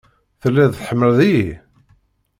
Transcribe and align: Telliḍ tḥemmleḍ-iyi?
Telliḍ 0.41 0.71
tḥemmleḍ-iyi? 0.73 1.49